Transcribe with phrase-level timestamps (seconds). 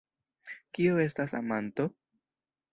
[0.77, 1.89] Kio estas amanto?